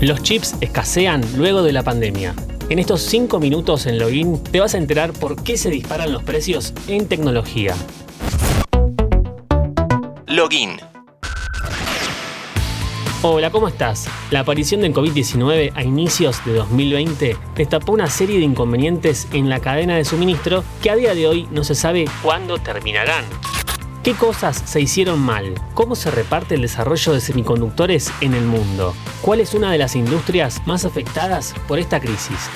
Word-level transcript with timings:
Los 0.00 0.22
chips 0.22 0.54
escasean 0.62 1.22
luego 1.36 1.62
de 1.62 1.72
la 1.72 1.82
pandemia. 1.82 2.34
En 2.70 2.78
estos 2.78 3.02
5 3.02 3.38
minutos 3.38 3.84
en 3.84 3.98
Login 3.98 4.42
te 4.42 4.58
vas 4.58 4.74
a 4.74 4.78
enterar 4.78 5.12
por 5.12 5.42
qué 5.42 5.58
se 5.58 5.68
disparan 5.68 6.10
los 6.10 6.22
precios 6.22 6.72
en 6.88 7.06
tecnología. 7.06 7.74
Login. 10.26 10.78
Hola, 13.20 13.50
¿cómo 13.50 13.68
estás? 13.68 14.08
La 14.30 14.40
aparición 14.40 14.80
del 14.80 14.94
COVID-19 14.94 15.72
a 15.74 15.82
inicios 15.82 16.42
de 16.46 16.54
2020 16.54 17.36
destapó 17.54 17.92
una 17.92 18.08
serie 18.08 18.38
de 18.38 18.44
inconvenientes 18.46 19.28
en 19.34 19.50
la 19.50 19.60
cadena 19.60 19.96
de 19.96 20.06
suministro 20.06 20.64
que 20.82 20.88
a 20.88 20.96
día 20.96 21.14
de 21.14 21.26
hoy 21.26 21.46
no 21.50 21.62
se 21.62 21.74
sabe 21.74 22.06
cuándo 22.22 22.56
terminarán. 22.56 23.26
¿Qué 24.02 24.14
cosas 24.14 24.62
se 24.64 24.80
hicieron 24.80 25.18
mal? 25.18 25.52
¿Cómo 25.74 25.94
se 25.94 26.10
reparte 26.10 26.54
el 26.54 26.62
desarrollo 26.62 27.12
de 27.12 27.20
semiconductores 27.20 28.10
en 28.22 28.32
el 28.32 28.46
mundo? 28.46 28.94
¿Cuál 29.20 29.40
es 29.40 29.52
una 29.52 29.70
de 29.70 29.76
las 29.76 29.94
industrias 29.94 30.66
más 30.66 30.86
afectadas 30.86 31.54
por 31.68 31.78
esta 31.78 32.00
crisis? 32.00 32.48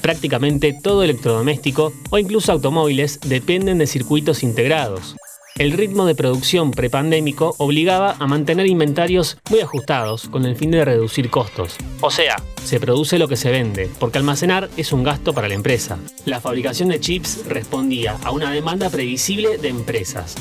Prácticamente 0.00 0.72
todo 0.80 1.02
electrodoméstico 1.02 1.92
o 2.10 2.18
incluso 2.18 2.52
automóviles 2.52 3.18
dependen 3.26 3.78
de 3.78 3.88
circuitos 3.88 4.44
integrados. 4.44 5.16
El 5.56 5.70
ritmo 5.70 6.04
de 6.04 6.16
producción 6.16 6.72
prepandémico 6.72 7.54
obligaba 7.58 8.16
a 8.18 8.26
mantener 8.26 8.66
inventarios 8.66 9.38
muy 9.50 9.60
ajustados 9.60 10.28
con 10.28 10.46
el 10.46 10.56
fin 10.56 10.72
de 10.72 10.84
reducir 10.84 11.30
costos. 11.30 11.76
O 12.00 12.10
sea, 12.10 12.42
se 12.64 12.80
produce 12.80 13.20
lo 13.20 13.28
que 13.28 13.36
se 13.36 13.52
vende, 13.52 13.88
porque 14.00 14.18
almacenar 14.18 14.68
es 14.76 14.92
un 14.92 15.04
gasto 15.04 15.32
para 15.32 15.46
la 15.46 15.54
empresa. 15.54 15.96
La 16.24 16.40
fabricación 16.40 16.88
de 16.88 16.98
chips 16.98 17.46
respondía 17.46 18.18
a 18.24 18.32
una 18.32 18.50
demanda 18.50 18.90
previsible 18.90 19.58
de 19.58 19.68
empresas. 19.68 20.34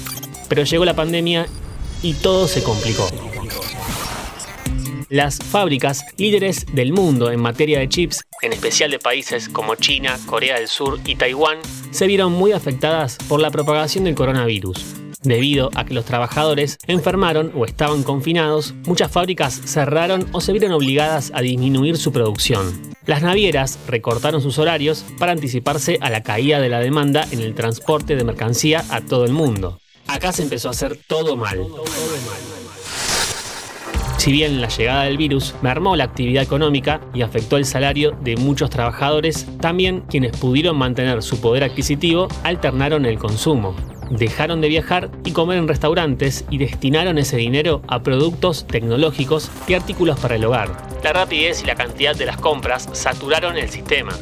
Pero 0.50 0.64
llegó 0.64 0.84
la 0.84 0.96
pandemia 0.96 1.46
y 2.02 2.16
todo 2.16 2.48
se 2.48 2.64
complicó. 2.64 3.08
Las 5.10 5.38
fábricas 5.38 6.04
líderes 6.18 6.66
del 6.74 6.92
mundo 6.92 7.30
en 7.30 7.40
materia 7.40 7.78
de 7.78 7.88
chips, 7.88 8.24
en 8.42 8.52
especial 8.52 8.90
de 8.90 8.98
países 8.98 9.48
como 9.48 9.76
China, 9.76 10.18
Corea 10.26 10.56
del 10.58 10.68
Sur 10.68 11.00
y 11.06 11.18
Taiwán, 11.18 11.60
se 11.92 12.08
vieron 12.08 12.32
muy 12.32 12.52
afectadas 12.52 13.20
por 13.30 13.40
la 13.40 13.52
propagación 13.52 14.06
del 14.06 14.16
coronavirus. 14.16 15.03
Debido 15.24 15.70
a 15.76 15.86
que 15.86 15.94
los 15.94 16.04
trabajadores 16.04 16.78
enfermaron 16.86 17.52
o 17.56 17.66
estaban 17.66 18.04
confinados, 18.04 18.74
muchas 18.86 19.10
fábricas 19.10 19.54
cerraron 19.66 20.28
o 20.34 20.42
se 20.42 20.52
vieron 20.52 20.74
obligadas 20.74 21.32
a 21.34 21.42
disminuir 21.42 21.98
su 21.98 22.12
producción. 22.12 22.94
Las 23.06 23.22
navieras 23.22 23.80
recortaron 23.88 24.42
sus 24.42 24.58
horarios 24.60 25.06
para 25.20 25.32
anticiparse 25.32 25.98
a 26.02 26.10
la 26.10 26.24
caída 26.24 26.60
de 26.60 26.70
la 26.70 26.80
demanda 26.80 27.26
en 27.32 27.40
el 27.40 27.56
transporte 27.56 28.18
de 28.18 28.24
mercancía 28.26 28.84
a 28.90 29.00
todo 29.02 29.24
el 29.24 29.32
mundo. 29.32 29.80
Acá 30.08 30.34
se 30.34 30.44
empezó 30.44 30.68
a 30.68 30.72
hacer 30.72 31.00
todo 31.08 31.38
mal. 31.38 31.66
Si 34.18 34.32
bien 34.32 34.62
la 34.62 34.70
llegada 34.70 35.04
del 35.04 35.18
virus 35.18 35.54
mermó 35.62 35.96
la 35.96 36.06
actividad 36.06 36.44
económica 36.44 37.02
y 37.14 37.22
afectó 37.22 37.58
el 37.58 37.66
salario 37.66 38.12
de 38.12 38.38
muchos 38.38 38.70
trabajadores, 38.70 39.48
también 39.60 40.02
quienes 40.10 40.36
pudieron 40.38 40.78
mantener 40.78 41.24
su 41.24 41.40
poder 41.42 41.64
adquisitivo 41.64 42.28
alternaron 42.44 43.06
el 43.06 43.18
consumo 43.18 43.76
dejaron 44.18 44.62
de 44.62 44.70
viajar 44.70 45.10
y 45.24 45.32
comer 45.32 45.58
en 45.58 45.68
restaurantes 45.68 46.46
y 46.50 46.58
destinaron 46.58 47.18
ese 47.18 47.38
dinero 47.38 47.82
a 47.88 48.04
productos 48.04 48.66
tecnológicos 48.68 49.52
y 49.68 49.74
artículos 49.74 50.20
para 50.20 50.36
el 50.36 50.46
hogar. 50.46 50.70
La 51.04 51.14
rapidez 51.14 51.64
y 51.64 51.66
la 51.66 51.76
cantidad 51.76 52.16
de 52.16 52.26
las 52.26 52.38
compras 52.38 52.90
saturaron 52.94 53.58
el 53.58 53.70
sistema. 53.70 54.14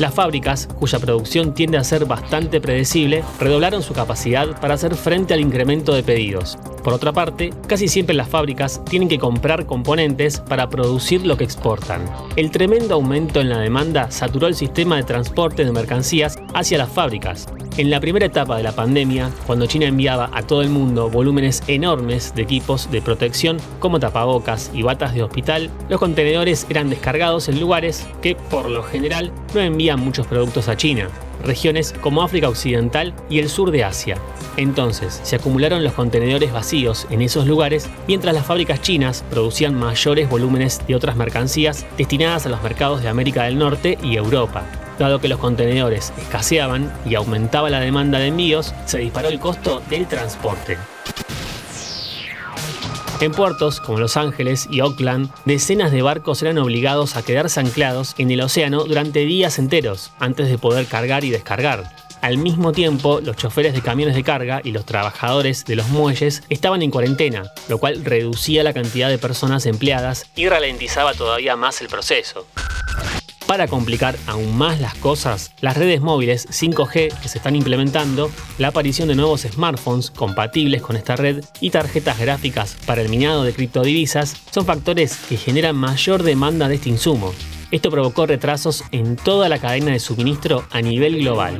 Las 0.00 0.14
fábricas, 0.14 0.66
cuya 0.66 0.98
producción 0.98 1.52
tiende 1.52 1.76
a 1.76 1.84
ser 1.84 2.06
bastante 2.06 2.58
predecible, 2.58 3.22
redoblaron 3.38 3.82
su 3.82 3.92
capacidad 3.92 4.58
para 4.58 4.72
hacer 4.72 4.94
frente 4.94 5.34
al 5.34 5.40
incremento 5.40 5.92
de 5.92 6.02
pedidos. 6.02 6.56
Por 6.82 6.94
otra 6.94 7.12
parte, 7.12 7.52
casi 7.66 7.86
siempre 7.86 8.14
las 8.14 8.26
fábricas 8.26 8.82
tienen 8.86 9.10
que 9.10 9.18
comprar 9.18 9.66
componentes 9.66 10.40
para 10.40 10.70
producir 10.70 11.26
lo 11.26 11.36
que 11.36 11.44
exportan. 11.44 12.02
El 12.36 12.50
tremendo 12.50 12.94
aumento 12.94 13.42
en 13.42 13.50
la 13.50 13.58
demanda 13.58 14.10
saturó 14.10 14.46
el 14.46 14.54
sistema 14.54 14.96
de 14.96 15.02
transporte 15.02 15.66
de 15.66 15.72
mercancías 15.72 16.38
hacia 16.54 16.78
las 16.78 16.88
fábricas, 16.88 17.46
en 17.80 17.88
la 17.88 17.98
primera 17.98 18.26
etapa 18.26 18.58
de 18.58 18.62
la 18.62 18.72
pandemia, 18.72 19.30
cuando 19.46 19.64
China 19.64 19.86
enviaba 19.86 20.28
a 20.34 20.42
todo 20.42 20.60
el 20.60 20.68
mundo 20.68 21.08
volúmenes 21.08 21.62
enormes 21.66 22.34
de 22.34 22.42
equipos 22.42 22.90
de 22.90 23.00
protección 23.00 23.56
como 23.78 23.98
tapabocas 23.98 24.70
y 24.74 24.82
batas 24.82 25.14
de 25.14 25.22
hospital, 25.22 25.70
los 25.88 25.98
contenedores 25.98 26.66
eran 26.68 26.90
descargados 26.90 27.48
en 27.48 27.58
lugares 27.58 28.06
que, 28.20 28.34
por 28.34 28.68
lo 28.68 28.82
general, 28.82 29.32
no 29.54 29.62
envían 29.62 29.98
muchos 29.98 30.26
productos 30.26 30.68
a 30.68 30.76
China, 30.76 31.08
regiones 31.42 31.94
como 32.02 32.22
África 32.22 32.50
Occidental 32.50 33.14
y 33.30 33.38
el 33.38 33.48
sur 33.48 33.70
de 33.70 33.82
Asia. 33.82 34.18
Entonces, 34.58 35.18
se 35.22 35.36
acumularon 35.36 35.82
los 35.82 35.94
contenedores 35.94 36.52
vacíos 36.52 37.06
en 37.08 37.22
esos 37.22 37.46
lugares 37.46 37.88
mientras 38.06 38.34
las 38.34 38.44
fábricas 38.44 38.82
chinas 38.82 39.24
producían 39.30 39.74
mayores 39.74 40.28
volúmenes 40.28 40.86
de 40.86 40.96
otras 40.96 41.16
mercancías 41.16 41.86
destinadas 41.96 42.44
a 42.44 42.50
los 42.50 42.62
mercados 42.62 43.00
de 43.00 43.08
América 43.08 43.44
del 43.44 43.56
Norte 43.56 43.96
y 44.02 44.16
Europa. 44.16 44.66
Dado 45.00 45.18
que 45.18 45.28
los 45.28 45.38
contenedores 45.38 46.12
escaseaban 46.18 46.92
y 47.06 47.14
aumentaba 47.14 47.70
la 47.70 47.80
demanda 47.80 48.18
de 48.18 48.26
envíos, 48.26 48.74
se 48.84 48.98
disparó 48.98 49.28
el 49.28 49.40
costo 49.40 49.82
del 49.88 50.06
transporte. 50.06 50.76
En 53.18 53.32
puertos 53.32 53.80
como 53.80 53.98
Los 53.98 54.18
Ángeles 54.18 54.68
y 54.70 54.82
Oakland, 54.82 55.30
decenas 55.46 55.90
de 55.90 56.02
barcos 56.02 56.42
eran 56.42 56.58
obligados 56.58 57.16
a 57.16 57.22
quedarse 57.22 57.60
anclados 57.60 58.14
en 58.18 58.30
el 58.30 58.42
océano 58.42 58.84
durante 58.84 59.20
días 59.20 59.58
enteros 59.58 60.12
antes 60.18 60.50
de 60.50 60.58
poder 60.58 60.84
cargar 60.84 61.24
y 61.24 61.30
descargar. 61.30 61.90
Al 62.20 62.36
mismo 62.36 62.72
tiempo, 62.72 63.22
los 63.22 63.36
choferes 63.36 63.72
de 63.72 63.80
camiones 63.80 64.14
de 64.14 64.22
carga 64.22 64.60
y 64.62 64.72
los 64.72 64.84
trabajadores 64.84 65.64
de 65.64 65.76
los 65.76 65.88
muelles 65.88 66.42
estaban 66.50 66.82
en 66.82 66.90
cuarentena, 66.90 67.44
lo 67.70 67.78
cual 67.78 68.04
reducía 68.04 68.62
la 68.62 68.74
cantidad 68.74 69.08
de 69.08 69.16
personas 69.16 69.64
empleadas 69.64 70.26
y 70.36 70.46
ralentizaba 70.46 71.14
todavía 71.14 71.56
más 71.56 71.80
el 71.80 71.88
proceso. 71.88 72.46
Para 73.50 73.66
complicar 73.66 74.16
aún 74.28 74.56
más 74.56 74.80
las 74.80 74.94
cosas, 74.94 75.50
las 75.60 75.76
redes 75.76 76.00
móviles 76.00 76.46
5G 76.50 77.12
que 77.20 77.28
se 77.28 77.38
están 77.38 77.56
implementando, 77.56 78.30
la 78.58 78.68
aparición 78.68 79.08
de 79.08 79.16
nuevos 79.16 79.40
smartphones 79.40 80.12
compatibles 80.12 80.82
con 80.82 80.94
esta 80.94 81.16
red 81.16 81.44
y 81.60 81.70
tarjetas 81.70 82.20
gráficas 82.20 82.76
para 82.86 83.02
el 83.02 83.08
minado 83.08 83.42
de 83.42 83.52
criptodivisas 83.52 84.40
son 84.52 84.66
factores 84.66 85.16
que 85.28 85.36
generan 85.36 85.74
mayor 85.74 86.22
demanda 86.22 86.68
de 86.68 86.76
este 86.76 86.90
insumo. 86.90 87.32
Esto 87.72 87.90
provocó 87.90 88.24
retrasos 88.24 88.84
en 88.92 89.16
toda 89.16 89.48
la 89.48 89.58
cadena 89.58 89.90
de 89.90 89.98
suministro 89.98 90.62
a 90.70 90.80
nivel 90.80 91.18
global. 91.18 91.58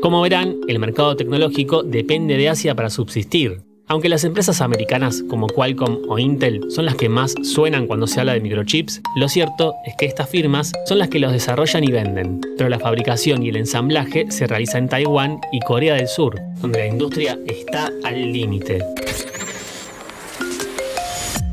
Como 0.00 0.20
verán, 0.20 0.54
el 0.68 0.78
mercado 0.78 1.16
tecnológico 1.16 1.82
depende 1.82 2.36
de 2.36 2.50
Asia 2.50 2.76
para 2.76 2.88
subsistir, 2.88 3.67
aunque 3.88 4.08
las 4.08 4.24
empresas 4.24 4.60
americanas 4.60 5.24
como 5.28 5.46
Qualcomm 5.46 6.02
o 6.08 6.18
Intel 6.18 6.60
son 6.70 6.84
las 6.84 6.94
que 6.94 7.08
más 7.08 7.34
suenan 7.42 7.86
cuando 7.86 8.06
se 8.06 8.20
habla 8.20 8.34
de 8.34 8.40
microchips, 8.40 9.00
lo 9.16 9.28
cierto 9.28 9.74
es 9.86 9.94
que 9.96 10.06
estas 10.06 10.28
firmas 10.28 10.72
son 10.86 10.98
las 10.98 11.08
que 11.08 11.18
los 11.18 11.32
desarrollan 11.32 11.84
y 11.84 11.90
venden, 11.90 12.40
pero 12.56 12.68
la 12.68 12.78
fabricación 12.78 13.42
y 13.42 13.48
el 13.48 13.56
ensamblaje 13.56 14.30
se 14.30 14.46
realiza 14.46 14.78
en 14.78 14.88
Taiwán 14.88 15.40
y 15.52 15.60
Corea 15.60 15.94
del 15.94 16.08
Sur, 16.08 16.38
donde 16.60 16.80
la 16.80 16.86
industria 16.86 17.38
está 17.46 17.90
al 18.04 18.32
límite. 18.32 18.84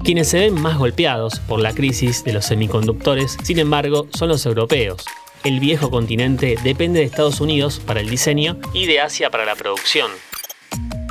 Quienes 0.03 0.27
se 0.27 0.39
ven 0.39 0.61
más 0.61 0.77
golpeados 0.77 1.39
por 1.39 1.59
la 1.59 1.73
crisis 1.73 2.23
de 2.23 2.33
los 2.33 2.45
semiconductores, 2.45 3.37
sin 3.43 3.57
embargo, 3.57 4.07
son 4.13 4.29
los 4.29 4.45
europeos. 4.45 5.03
El 5.43 5.59
viejo 5.59 5.89
continente 5.89 6.57
depende 6.63 6.99
de 6.99 7.05
Estados 7.05 7.41
Unidos 7.41 7.79
para 7.83 8.01
el 8.01 8.09
diseño 8.09 8.57
y 8.73 8.85
de 8.85 8.99
Asia 8.99 9.31
para 9.31 9.45
la 9.45 9.55
producción. 9.55 10.11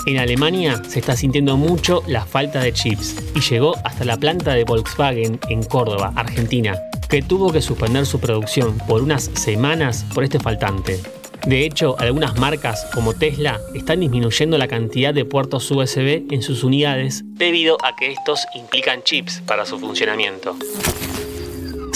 En 0.07 0.19
Alemania 0.19 0.83
se 0.87 0.99
está 0.99 1.17
sintiendo 1.17 1.57
mucho 1.57 2.03
la 2.07 2.27
falta 2.27 2.61
de 2.61 2.75
chips 2.75 3.17
y 3.35 3.41
llegó 3.41 3.75
hasta 3.85 4.05
la 4.05 4.19
planta 4.19 4.53
de 4.53 4.65
Volkswagen 4.65 5.41
en 5.49 5.63
Córdoba, 5.63 6.13
Argentina, 6.15 6.79
que 7.09 7.23
tuvo 7.23 7.51
que 7.51 7.63
suspender 7.63 8.05
su 8.05 8.21
producción 8.21 8.77
por 8.87 9.03
unas 9.03 9.31
semanas 9.35 10.05
por 10.13 10.23
este 10.23 10.39
faltante. 10.39 11.01
De 11.47 11.65
hecho, 11.65 11.97
algunas 11.99 12.39
marcas 12.39 12.87
como 12.93 13.15
Tesla 13.15 13.61
están 13.75 14.01
disminuyendo 14.01 14.59
la 14.59 14.69
cantidad 14.69 15.15
de 15.15 15.25
puertos 15.25 15.71
USB 15.71 16.31
en 16.31 16.43
sus 16.43 16.65
unidades 16.65 17.23
debido 17.25 17.79
a 17.83 17.97
que 17.97 18.13
estos 18.13 18.47
implican 18.55 19.03
chips 19.03 19.43
para 19.47 19.65
su 19.65 19.79
funcionamiento 19.79 20.57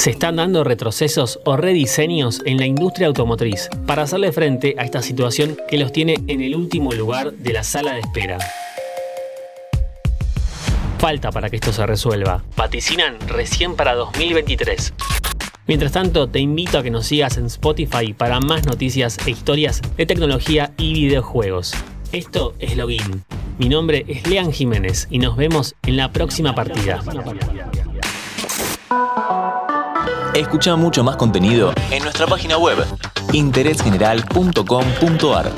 se 0.09 0.13
están 0.13 0.37
dando 0.37 0.65
retrocesos 0.65 1.39
o 1.45 1.59
rediseños 1.59 2.41
en 2.47 2.57
la 2.57 2.65
industria 2.65 3.09
automotriz 3.09 3.69
para 3.87 4.05
hacerle 4.05 4.33
frente 4.33 4.75
a 4.79 4.85
esta 4.85 5.03
situación 5.03 5.59
que 5.69 5.77
los 5.77 5.93
tiene 5.93 6.15
en 6.29 6.41
el 6.41 6.57
último 6.57 6.93
lugar 6.93 7.35
de 7.35 7.53
la 7.53 7.63
sala 7.63 7.93
de 7.93 8.01
espera. 8.01 8.39
Falta 10.97 11.31
para 11.31 11.51
que 11.51 11.57
esto 11.57 11.75
se 11.75 11.85
resuelva. 11.85 12.43
Vaticinan 12.57 13.19
recién 13.29 13.77
para 13.77 13.95
2023. 13.97 14.95
Mientras 15.67 15.93
tanto, 15.93 16.27
te 16.27 16.39
invito 16.39 16.79
a 16.79 16.83
que 16.83 16.91
nos 16.91 17.05
sigas 17.05 17.37
en 17.37 17.45
Spotify 17.45 18.15
para 18.15 18.41
más 18.41 18.65
noticias 18.65 19.19
e 19.27 19.33
historias 19.33 19.83
de 19.99 20.07
tecnología 20.07 20.73
y 20.79 20.95
videojuegos. 20.95 21.75
Esto 22.13 22.55
es 22.61 22.79
Login. 22.79 23.25
Mi 23.59 23.69
nombre 23.69 24.07
es 24.09 24.27
Lean 24.27 24.55
Jiménez 24.55 25.07
y 25.11 25.19
nos 25.19 25.37
vemos 25.37 25.75
en 25.83 25.99
la 25.99 26.11
próxima 26.13 26.55
partida. 26.55 27.03
Escucha 30.39 30.77
mucho 30.77 31.03
más 31.03 31.17
contenido 31.17 31.73
en 31.91 32.05
nuestra 32.05 32.29
página 32.29 32.59
web 32.59 32.79
interésgeneral.com.ar. 33.33 35.53